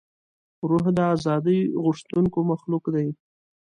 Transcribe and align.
روح 0.69 0.85
د 0.97 0.99
ازادۍ 1.15 1.59
غوښتونکی 1.83 2.41
مخلوق 2.51 2.83
دی. 2.95 3.07